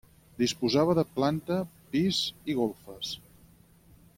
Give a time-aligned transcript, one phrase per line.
[0.43, 1.59] Disposava de planta,
[1.91, 2.23] pis
[2.55, 3.13] i golfes.